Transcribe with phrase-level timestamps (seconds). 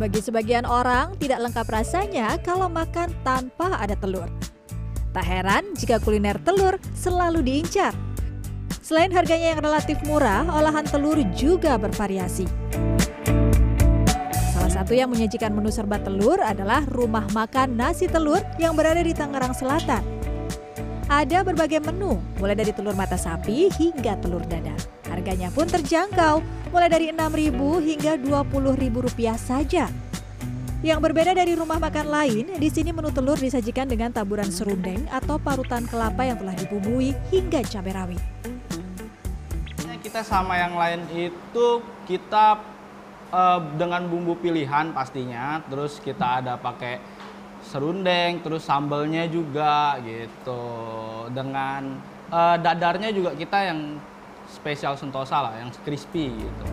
[0.00, 4.32] Bagi sebagian orang, tidak lengkap rasanya kalau makan tanpa ada telur.
[5.12, 7.92] Tak heran jika kuliner telur selalu diincar.
[8.80, 12.48] Selain harganya yang relatif murah, olahan telur juga bervariasi.
[14.56, 19.12] Salah satu yang menyajikan menu serba telur adalah rumah makan nasi telur yang berada di
[19.12, 20.19] Tangerang Selatan.
[21.10, 24.78] Ada berbagai menu, mulai dari telur mata sapi hingga telur dadar.
[25.10, 26.38] Harganya pun terjangkau,
[26.70, 29.90] mulai dari Rp6.000 hingga Rp20.000 saja.
[30.86, 35.34] Yang berbeda dari rumah makan lain, di sini menu telur disajikan dengan taburan serundeng atau
[35.42, 38.22] parutan kelapa yang telah dibumbui hingga cabai rawit.
[40.06, 42.62] Kita sama yang lain itu kita
[43.34, 47.02] uh, dengan bumbu pilihan pastinya, terus kita ada pakai
[47.64, 50.62] serundeng, terus sambelnya juga gitu.
[51.30, 52.00] Dengan
[52.32, 54.00] uh, dadarnya juga kita yang
[54.50, 56.64] spesial sentosa lah, yang crispy gitu.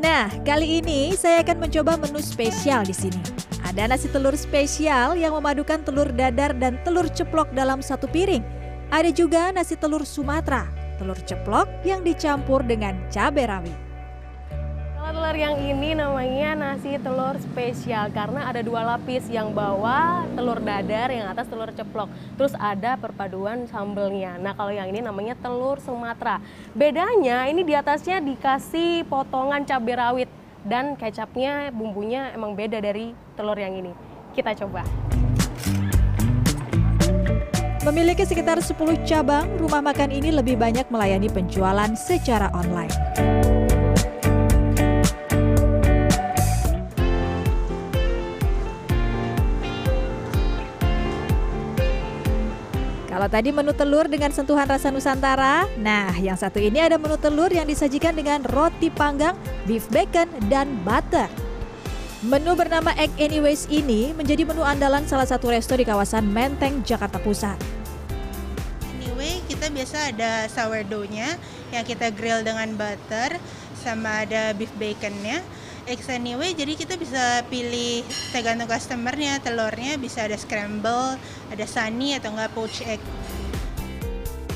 [0.00, 3.20] Nah, kali ini saya akan mencoba menu spesial di sini.
[3.64, 8.44] Ada nasi telur spesial yang memadukan telur dadar dan telur ceplok dalam satu piring.
[8.92, 10.68] Ada juga nasi telur Sumatera,
[11.00, 13.83] telur ceplok yang dicampur dengan cabai rawit
[15.24, 18.12] telur yang ini namanya nasi telur spesial.
[18.12, 22.12] Karena ada dua lapis yang bawah telur dadar yang atas telur ceplok.
[22.36, 24.36] Terus ada perpaduan sambelnya.
[24.36, 26.44] Nah kalau yang ini namanya telur Sumatera.
[26.76, 30.28] Bedanya ini di atasnya dikasih potongan cabai rawit.
[30.60, 33.96] Dan kecapnya bumbunya emang beda dari telur yang ini.
[34.36, 34.84] Kita coba.
[37.80, 38.76] Memiliki sekitar 10
[39.08, 43.53] cabang, rumah makan ini lebih banyak melayani penjualan secara online.
[53.24, 57.48] Kalau tadi menu telur dengan sentuhan rasa Nusantara, nah yang satu ini ada menu telur
[57.48, 59.32] yang disajikan dengan roti panggang,
[59.64, 61.24] beef bacon, dan butter.
[62.20, 67.16] Menu bernama Egg Anyways ini menjadi menu andalan salah satu resto di kawasan Menteng, Jakarta
[67.16, 67.56] Pusat.
[68.92, 71.40] Anyway, kita biasa ada sourdough-nya
[71.72, 73.40] yang kita grill dengan butter,
[73.80, 75.40] sama ada beef bacon-nya
[75.86, 81.16] eggs anyway jadi kita bisa pilih tergantung customernya telurnya bisa ada scramble
[81.52, 83.02] ada sunny atau enggak poached egg.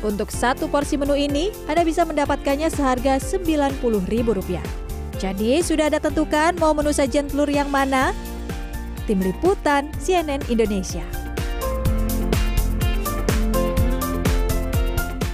[0.00, 4.80] Untuk satu porsi menu ini Anda bisa mendapatkannya seharga Rp90.000
[5.20, 8.16] jadi sudah ada tentukan mau menu sajian telur yang mana?
[9.04, 11.04] Tim Liputan CNN Indonesia